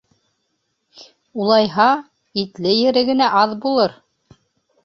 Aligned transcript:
—Улайһа, 1.43 1.87
итле 2.45 2.75
ере 2.79 3.07
генә 3.11 3.29
аҙ 3.43 3.55
булыр. 3.67 3.95